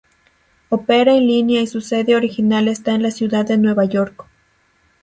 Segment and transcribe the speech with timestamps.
[0.69, 4.25] Opera en línea y su sede original está en la ciudad de Nueva York.